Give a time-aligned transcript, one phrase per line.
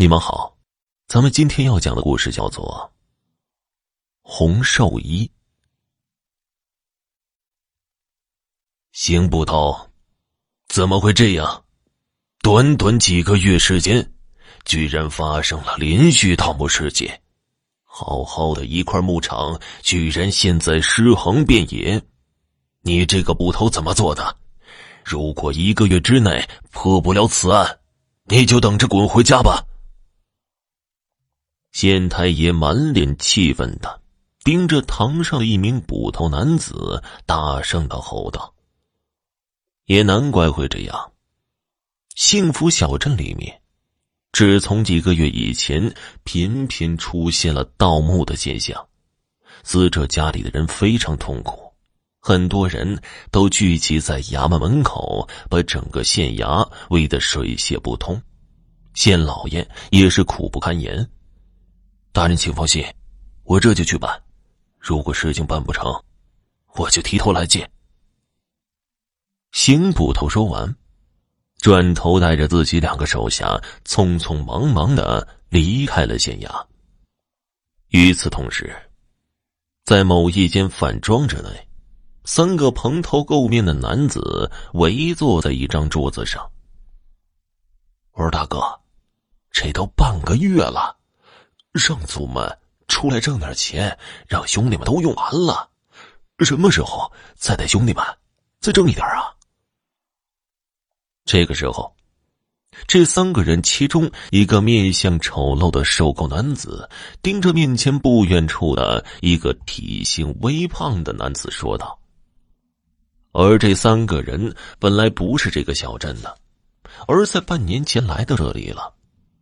[0.00, 0.56] 你们好，
[1.08, 2.88] 咱们今天要讲的故事叫做
[4.22, 5.26] 《红寿衣》。
[8.92, 9.76] 邢捕头，
[10.68, 11.64] 怎么会这样？
[12.42, 14.12] 短短几个月时间，
[14.64, 17.20] 居然发生了连续盗墓事件，
[17.82, 22.00] 好好的一块牧场，居然现在尸横遍野。
[22.82, 24.38] 你这个捕头怎么做的？
[25.04, 27.80] 如果一个月之内破不了此案，
[28.26, 29.64] 你就等着滚回家吧。
[31.80, 34.00] 县太爷满脸气愤的
[34.42, 38.52] 盯着堂上的一名捕头男子，大声的吼道
[39.86, 41.12] ：“也难怪会这样。
[42.16, 43.60] 幸福小镇里面，
[44.32, 48.88] 只从几个月以前，频频出现了盗墓的现象，
[49.62, 51.72] 死者家里的人非常痛苦，
[52.18, 53.00] 很多人
[53.30, 58.20] 都聚集在衙门门口，把整个县衙围得水泄不通，
[58.94, 61.08] 县老爷也是苦不堪言。”
[62.18, 62.84] 大人，请放心，
[63.44, 64.20] 我这就去办。
[64.76, 65.84] 如果事情办不成，
[66.74, 67.70] 我就提头来见。
[69.52, 70.74] 邢捕头说完，
[71.58, 76.66] 转头带着自己两个手下，匆匆忙忙的离开了县衙。
[77.90, 78.76] 与此同时，
[79.84, 81.68] 在某一间饭庄之内，
[82.24, 86.50] 三个蓬头垢面的男子围坐在一张桌子上。
[88.10, 88.58] 我说：“大哥，
[89.52, 90.97] 这都半个月了。”
[91.78, 95.70] 让祖们出来挣点钱，让兄弟们都用完了，
[96.40, 98.04] 什么时候再带兄弟们
[98.60, 99.32] 再挣一点啊？
[101.24, 101.94] 这个时候，
[102.86, 106.88] 这三个人其中一个面相丑陋的瘦高男子，
[107.20, 111.98] 盯着面前不远处的一个体型微胖的男子说道
[113.32, 116.34] ：“而这三个人本来不是这个小镇的，
[117.06, 118.94] 而在半年前来到这里了。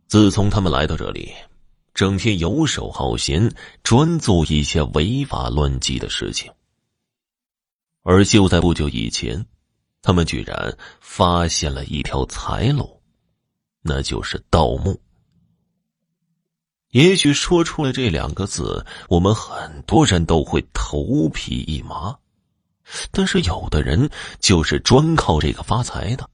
[0.07, 1.33] 自从他们来到这里。”
[1.97, 6.53] 整天游手好闲，专做一些违法乱纪的事情。
[8.03, 9.43] 而就在不久以前，
[10.03, 13.01] 他们居然发现了一条财路，
[13.81, 15.01] 那就是盗墓。
[16.89, 22.15] 也许说出来这两个字，我们很多人都会头皮一麻，
[23.09, 24.07] 但是有的人
[24.39, 26.29] 就是专靠这个发财的。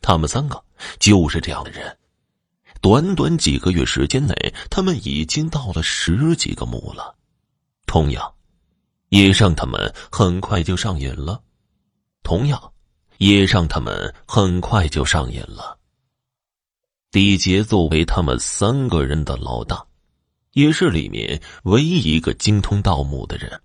[0.00, 0.64] 他们三个
[0.98, 1.94] 就是这样的人。
[2.84, 4.34] 短短几个月时间内，
[4.68, 7.16] 他们已经到了十几个墓了，
[7.86, 8.34] 同样，
[9.08, 11.42] 也让他们很快就上瘾了。
[12.22, 12.72] 同样，
[13.16, 15.78] 也让他们很快就上瘾了。
[17.10, 19.82] 李杰作为他们三个人的老大，
[20.52, 23.62] 也是里面唯一一个精通盗墓的人，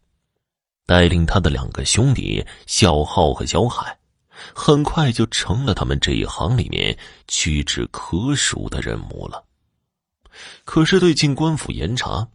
[0.86, 3.99] 带领他的两个兄弟小浩和小海。
[4.54, 9.44] 很快就成了他们这一行里面屈指可数的人物了。
[10.64, 12.28] 可是对进官府严查，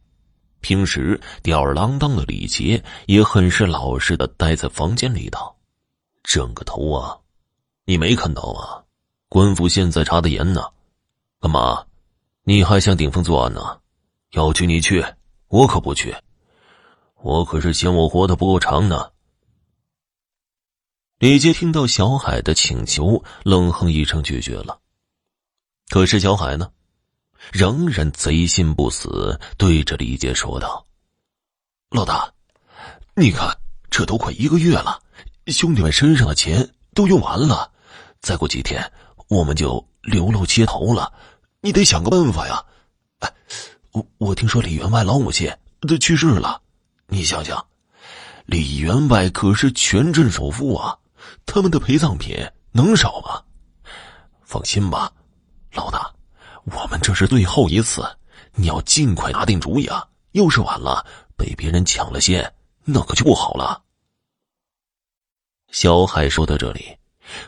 [0.60, 5.54] 平时吊儿郎当的李杰也很是老实的待在房间里头，
[6.22, 7.16] 整个头啊！
[7.84, 8.82] 你没看到吗？
[9.28, 10.62] 官府现在查的严呢，
[11.40, 11.84] 干嘛？
[12.44, 13.78] 你还想顶风作案呢？
[14.32, 15.04] 要去你去，
[15.48, 16.14] 我可不去，
[17.22, 19.10] 我可是嫌我活得不够长呢。
[21.20, 24.80] 李杰听到小海的请求，冷哼一声拒绝了。
[25.88, 26.68] 可是小海呢，
[27.52, 30.84] 仍然贼心不死，对着李杰说道
[31.88, 32.30] ：“老大，
[33.14, 33.56] 你看，
[33.90, 35.00] 这都快一个月了，
[35.46, 37.70] 兄弟们身上的钱都用完了，
[38.20, 38.92] 再过几天
[39.28, 41.12] 我们就流落街头了。
[41.60, 42.62] 你得想个办法呀！
[43.20, 43.32] 哎，
[43.92, 45.50] 我我听说李员外老母亲
[45.80, 46.60] 都去世了，
[47.06, 47.64] 你想想，
[48.46, 50.98] 李员外可是全镇首富啊！”
[51.46, 52.36] 他们的陪葬品
[52.72, 53.42] 能少吗？
[54.42, 55.12] 放心吧，
[55.72, 56.12] 老大，
[56.64, 58.04] 我们这是最后一次，
[58.54, 60.06] 你要尽快拿定主意啊！
[60.32, 61.06] 要是晚了，
[61.36, 63.82] 被别人抢了先，那可就不好了。
[65.70, 66.96] 小海说到这里，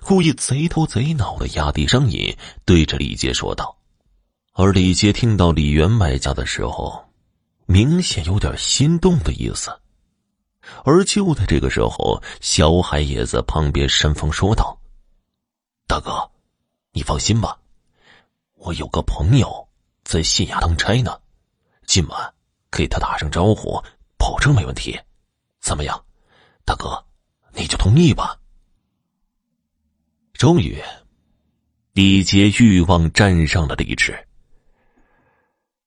[0.03, 3.77] 故意贼头贼脑的压低声音，对着李杰说道。
[4.53, 7.05] 而李杰听到李员外家的时候，
[7.67, 9.71] 明显有点心动的意思。
[10.85, 14.79] 而就在这个时候，小海也在旁边煽风说道
[15.87, 16.31] ：“大哥，
[16.93, 17.59] 你放心吧，
[18.55, 19.69] 我有个朋友
[20.05, 21.21] 在县衙当差呢，
[21.87, 22.35] 今晚
[22.71, 23.83] 给他打声招呼，
[24.17, 24.99] 保证没问题。
[25.61, 26.05] 怎么样，
[26.65, 27.05] 大哥，
[27.53, 28.39] 你就同意吧。”
[30.35, 30.83] 终于，
[31.93, 34.15] 李杰欲望战胜了理智。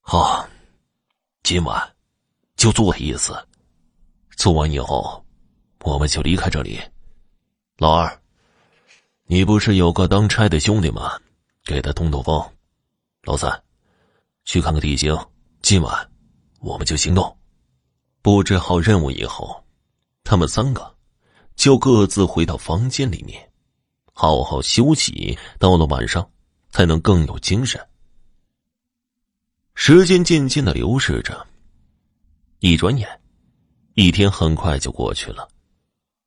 [0.02, 0.48] 好，
[1.44, 1.96] 今晚
[2.56, 3.38] 就做一次。
[4.40, 5.22] 做完以后，
[5.82, 6.80] 我们就离开这里。
[7.78, 8.22] 老二，
[9.26, 11.20] 你不是有个当差的兄弟吗？
[11.66, 12.42] 给他通通风。
[13.24, 13.62] 老三，
[14.46, 15.14] 去看看地形，
[15.62, 16.10] 今晚
[16.62, 17.38] 我们就行动。
[18.22, 19.62] 布置好任务以后，
[20.24, 20.96] 他们三个
[21.58, 23.52] 就各自回到房间里面，
[24.14, 25.38] 好好休息。
[25.60, 26.32] 到了晚上，
[26.70, 27.86] 才能更有精神。
[29.76, 31.46] 时间渐渐的流逝着，
[32.60, 33.19] 一转眼，
[34.02, 35.46] 一天很快就过去了。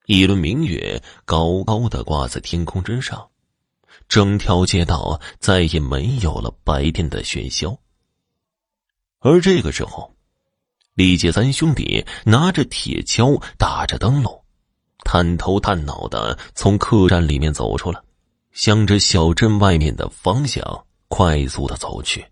[0.04, 3.26] 一轮明月高高的挂在天空之上，
[4.10, 7.74] 整条街道再也没有了白天的喧嚣。
[9.20, 10.14] 而这个时候，
[10.92, 14.44] 李杰三兄弟拿着铁锹，打着灯笼，
[15.02, 17.98] 探头探脑的从客栈里面走出来，
[18.52, 20.62] 向着小镇外面的方向
[21.08, 22.22] 快速的走去。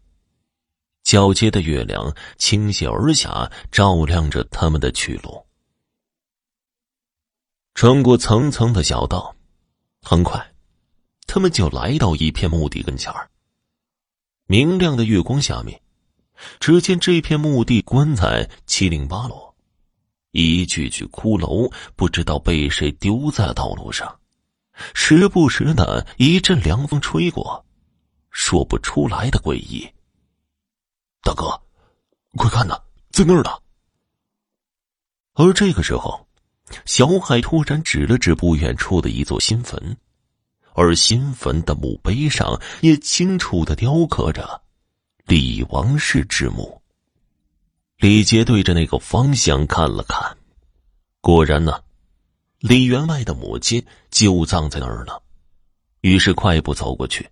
[1.11, 5.45] 皎洁的月亮倾泻而下，照亮着他们的去路。
[7.75, 9.35] 穿过层层的小道，
[10.03, 10.53] 很快，
[11.27, 13.29] 他们就来到一片墓地跟前儿。
[14.47, 15.81] 明亮的月光下面，
[16.61, 19.53] 只见这片墓地棺材七零八落，
[20.31, 24.21] 一具具骷髅不知道被谁丢在了道路上，
[24.95, 27.67] 时不时的一阵凉风吹过，
[28.31, 29.91] 说不出来的诡异。
[31.23, 31.61] 大哥，
[32.37, 32.81] 快看呐，
[33.11, 33.51] 在那儿呢！
[35.35, 36.27] 而这个时候，
[36.87, 39.97] 小海突然指了指不远处的一座新坟，
[40.75, 44.63] 而新坟的墓碑上也清楚的雕刻着
[45.27, 46.81] “李王氏之墓”。
[47.99, 50.37] 李杰对着那个方向看了看，
[51.21, 51.83] 果然呢，
[52.61, 55.23] 李员外的母亲就葬在那儿了。
[56.01, 57.29] 于是快步走过去。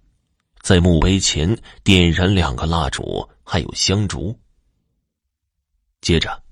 [0.61, 4.39] 在墓碑前点燃两个蜡烛，还有香烛。
[6.01, 6.43] 接着，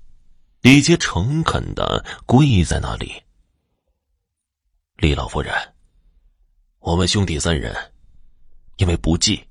[0.61, 3.23] 李杰诚恳的跪在那里。
[4.97, 5.53] 李老夫人，
[6.79, 7.75] 我们兄弟三人
[8.77, 9.45] 因为不济，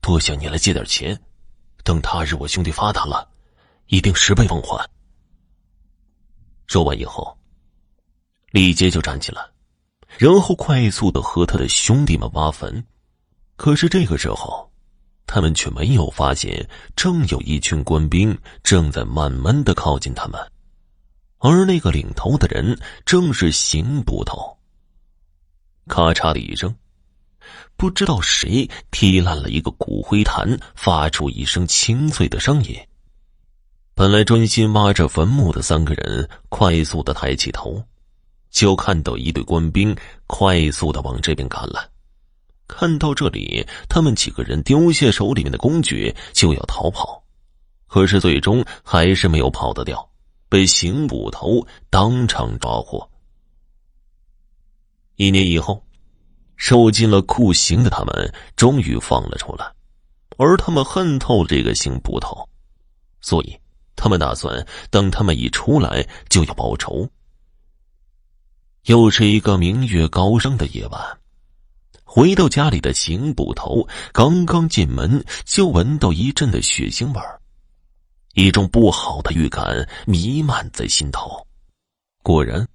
[0.00, 1.20] 多向你来借点钱，
[1.84, 3.30] 等他日我兄弟发达了，
[3.86, 4.88] 一定十倍奉还。
[6.66, 7.38] 说完以后，
[8.50, 9.46] 李杰就站起来，
[10.16, 12.84] 然后快速的和他的兄弟们挖坟。
[13.56, 14.70] 可是这个时候，
[15.26, 20.40] 他们却没有发现，正有一群官兵正在慢慢的靠近他们，
[21.38, 24.56] 而那个领头的人正是邢捕头。
[25.86, 26.74] 咔嚓的一声，
[27.76, 32.74] 不知道谁踢烂了一个骨灰坛，发出一声清脆的声音。
[33.94, 37.80] 本来专心挖着坟墓的三个人，快速的抬起头，
[38.50, 39.96] 就看到一队官兵
[40.26, 41.88] 快速的往这边赶来。
[42.66, 47.22] 看到这里，他们几个人丢下手里面的工具就要逃跑，
[47.86, 50.10] 可是最终还是没有跑得掉，
[50.48, 53.08] 被邢捕头当场抓获。
[55.16, 55.84] 一年以后，
[56.56, 59.72] 受尽了酷刑的他们终于放了出来，
[60.38, 62.48] 而他们恨透这个邢捕头，
[63.20, 63.56] 所以
[63.94, 67.08] 他们打算等他们一出来就要报仇。
[68.86, 71.18] 又是一个明月高升的夜晚。
[72.16, 77.40] 回到家里的邢捕头刚刚进门，就闻到一阵的血腥味儿，
[78.34, 81.44] 一种不好的预感弥漫在心头。
[82.22, 82.68] 果然，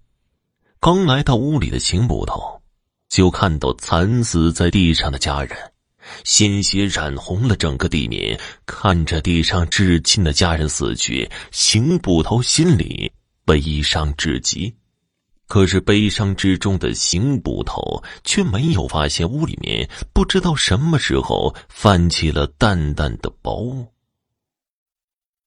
[0.82, 2.62] 刚来到屋里的邢捕头
[3.08, 5.58] 就看到惨死在地上的家人，
[6.26, 8.38] 鲜血染红了整个地面。
[8.66, 13.10] 看着地上至亲的家人死去，邢捕头心里
[13.46, 14.76] 悲伤至极。
[15.50, 23.88] 可是悲伤之中的邢捕头却没有发现屋里面不知道什么时候泛起了淡淡的薄雾。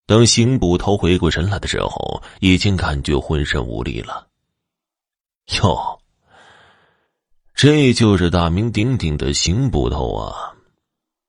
[0.05, 4.27] 等邢捕头回过神来的时候，已经感觉浑身无力了。
[5.63, 6.01] 哟，
[7.55, 10.53] 这就是大名鼎鼎的邢捕头啊！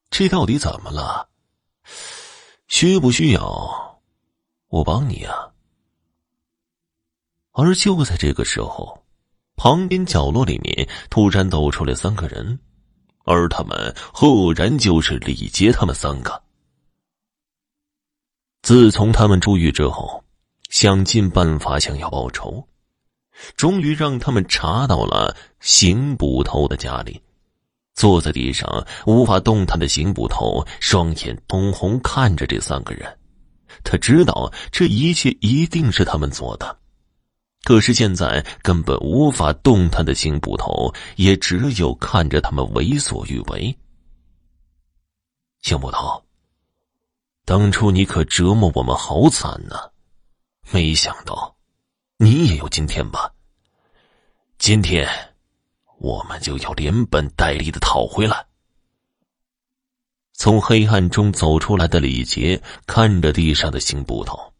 [0.10, 1.30] 这到底怎么了？
[2.68, 4.01] 需不需要
[4.70, 5.52] 我帮你啊？
[7.53, 9.03] 而就在这个时候，
[9.55, 12.60] 旁边角落里面突然走出来三个人，
[13.25, 16.41] 而他们赫然就是李杰他们三个。
[18.63, 20.24] 自从他们出狱之后，
[20.69, 22.67] 想尽办法想要报仇，
[23.55, 27.22] 终于让他们查到了邢捕头的家里。
[27.93, 33.19] 坐在地上无法动弹的邢捕头，双眼通红看着这三个人，
[33.83, 36.79] 他知道这一切一定是他们做的。
[37.63, 43.75] 可是现在根本无法动弹的邢捕头，也只有看着他们为所欲为。
[45.62, 46.24] 邢捕头，
[47.46, 49.75] 当初你可折磨我们好惨呢，
[50.72, 51.55] 没想到
[52.17, 53.32] 你也有今天吧？
[54.58, 55.08] 今天
[56.00, 58.46] 我们就要连本带利的讨回来。
[60.34, 64.52] 从黑暗中走出来的李杰看着地上的邢捕头，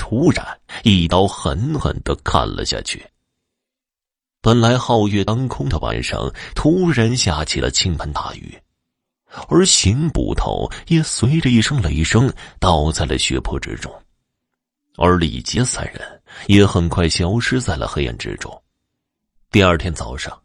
[0.00, 3.06] 突然一刀狠狠的砍了下去。
[4.40, 8.58] 本来皓月当空的晚上，突然下起了倾盆大雨，
[9.50, 13.92] 而邢捕头也随着一声雷声倒在了血泊之中，
[14.96, 18.62] 而李杰三人也很快消失在了黑暗之中。
[19.50, 20.40] 第二天早上。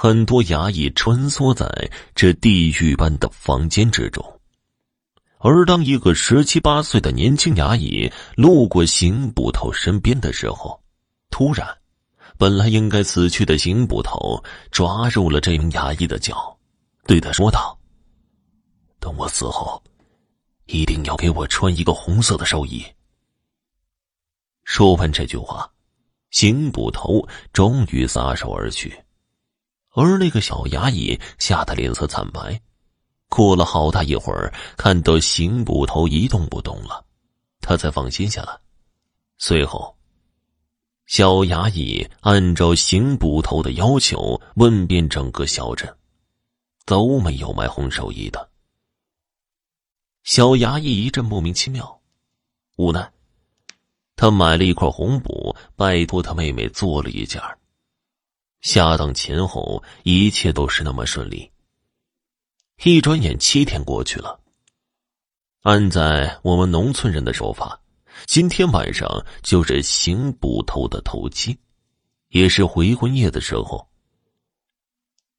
[0.00, 1.68] 很多衙役穿梭在
[2.14, 4.37] 这地狱般的房间之中，
[5.40, 10.82] 而当一个十七八岁的年轻衙役路过邢捕头身边的时候，
[11.30, 11.66] 突然，
[12.36, 16.58] 本来应该死去的邢捕头抓住了这名衙役的脚，
[17.06, 17.78] 对他说道
[18.98, 19.82] ：“等我死后，
[20.66, 22.84] 一定要给我穿一个红色的寿衣。”
[24.64, 25.70] 说完这句话，
[26.30, 28.92] 邢捕头终于撒手而去。
[29.94, 32.60] 而那个小衙役吓得脸色惨白，
[33.28, 37.04] 过了好大一会儿，看到邢捕头一动不动了，
[37.60, 38.58] 他才放心下来。
[39.36, 39.96] 随后，
[41.06, 45.94] 小衙役按照邢捕头的要求问遍整个小镇，
[46.84, 48.50] 都没有卖红手衣的。
[50.24, 52.00] 小衙役一阵莫名其妙，
[52.76, 53.10] 无奈，
[54.16, 57.40] 他买了一块红布，拜托他妹妹做了一件
[58.60, 61.50] 下当前后，一切都是那么顺利。
[62.84, 64.38] 一转眼，七天过去了。
[65.62, 67.80] 按在我们农村人的说法，
[68.24, 71.58] 今天晚上就是邢捕头的头七，
[72.28, 73.84] 也是回魂夜的时候。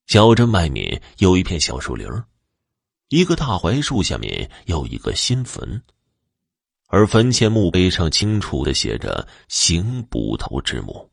[0.06, 2.06] 小镇外面有一片小树林
[3.08, 5.82] 一个大槐树下面有一个新坟，
[6.88, 11.10] 而坟前墓碑上清楚的写着“邢捕头之墓”。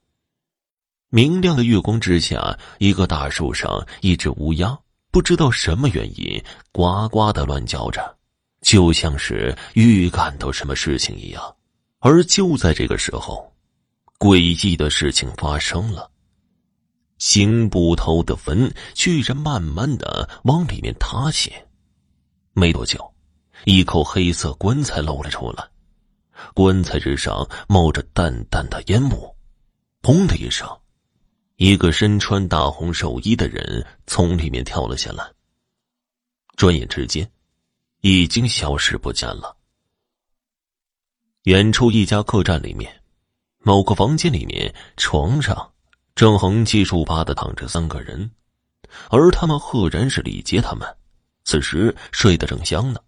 [1.08, 4.76] 明亮的月光之下，一个大树上，一只乌鸦
[5.16, 6.38] 不知道什么原因，
[6.72, 8.18] 呱呱的乱叫着，
[8.60, 11.56] 就像是预感到什么事情一样。
[12.00, 13.50] 而就在这个时候，
[14.18, 16.10] 诡异的事情发生了：
[17.16, 21.66] 邢捕头的坟居然慢慢的往里面塌陷。
[22.52, 23.14] 没多久，
[23.64, 25.66] 一口黑色棺材露了出来，
[26.52, 29.34] 棺材之上冒着淡淡的烟雾，
[30.02, 30.68] 砰的一声。
[31.56, 35.26] 一个身穿大红寿衣的人从里面跳了下来，
[36.54, 37.30] 转眼之间，
[38.02, 39.56] 已经消失不见了。
[41.44, 43.00] 远处一家客栈里面，
[43.62, 45.72] 某个房间里面，床上
[46.14, 48.30] 正横七竖八的躺着三个人，
[49.08, 50.86] 而他们赫然是李杰他们，
[51.44, 53.00] 此时睡得正香呢。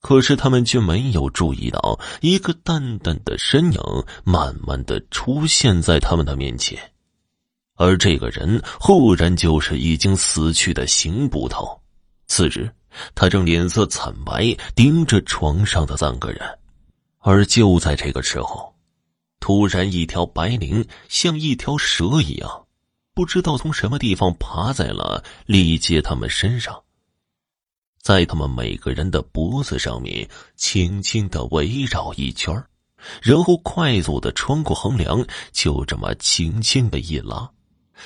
[0.00, 3.80] 可是他们却没有注意到，一个淡淡的身影
[4.24, 6.93] 慢慢的出现在他们的面前。
[7.76, 11.80] 而这个人忽然就是已经死去的邢捕头，
[12.28, 12.72] 此时
[13.14, 16.40] 他正脸色惨白，盯着床上的三个人。
[17.18, 18.74] 而就在这个时候，
[19.40, 22.66] 突然一条白绫像一条蛇一样，
[23.12, 26.80] 不知道从什么地方爬在了李杰他们身上，
[28.00, 32.54] 在他们每个人的脖子上面轻轻的围绕一圈
[33.20, 37.50] 然后快速的穿过横梁，就这么轻轻的一拉。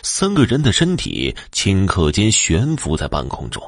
[0.02, 3.62] 三个人的身体顷刻间悬浮在半空中，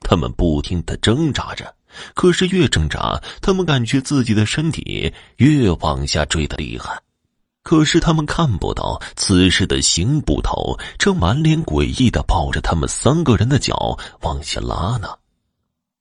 [0.00, 1.74] 他们不停的挣扎着，
[2.14, 7.00] 可是越挣扎，他们感觉自己的身体越往下坠的厉害。
[7.62, 15.10] 可是他们看不到，此时的邢捕头正满脸诡异的抱着他们三个人的脚往下拉呢。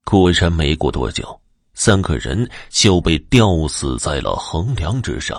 [0.05, 1.39] 果然，没过多久，
[1.73, 5.38] 三个人就被吊死在了横梁之上。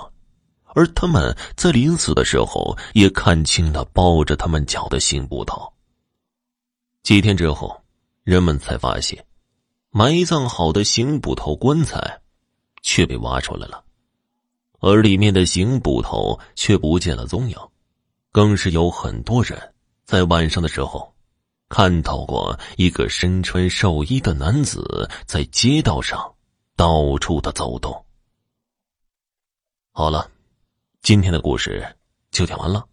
[0.75, 5.73] 而他们在临死的时候，也看清了抱着他们脚的邢捕头。
[7.03, 7.83] 几天之后，
[8.23, 9.27] 人们才发现，
[9.91, 12.21] 埋葬好的邢捕头棺材
[12.83, 13.83] 却被挖出来了，
[14.79, 17.57] 而里面的邢捕头却不见了踪影。
[18.31, 19.75] 更是有很多人
[20.05, 21.13] 在晚上的时候，
[21.69, 26.35] 看到过一个身穿寿衣的男子在街道上
[26.77, 28.05] 到处的走动。
[29.91, 30.31] 好了。
[31.03, 31.97] 今天的故事
[32.31, 32.87] 就讲完了，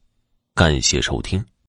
[0.56, 1.44] 感谢收听。